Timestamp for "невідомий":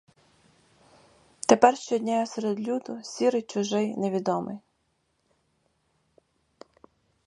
3.97-4.57